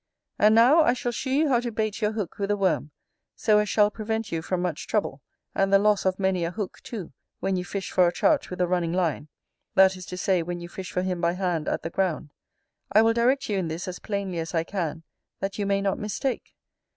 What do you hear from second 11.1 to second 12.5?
by hand at the ground.